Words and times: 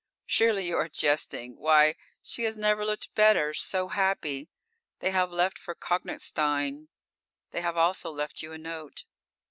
Surely 0.25 0.65
you 0.65 0.75
are 0.77 0.89
jesting. 0.89 1.57
Why 1.57 1.93
she 2.23 2.41
has 2.45 2.57
never 2.57 2.83
looked 2.83 3.13
better. 3.13 3.53
So 3.53 3.89
happy. 3.89 4.49
They 4.97 5.11
have 5.11 5.29
left 5.31 5.59
for 5.59 5.75
Konigstein. 5.75 6.87
They 7.51 7.61
have 7.61 7.77
also 7.77 8.09
left 8.09 8.41
you 8.41 8.51
a 8.51 8.57
note. 8.57 9.03